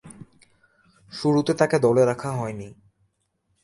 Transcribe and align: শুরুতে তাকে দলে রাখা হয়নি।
শুরুতে 1.11 1.53
তাকে 1.53 1.77
দলে 1.79 2.03
রাখা 2.05 2.31
হয়নি। 2.31 2.69